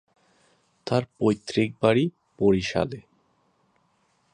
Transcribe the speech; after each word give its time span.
তার 0.87 1.03
পৈতৃক 1.17 1.69
বাড়ি 1.81 2.05
বরিশালে। 2.39 2.99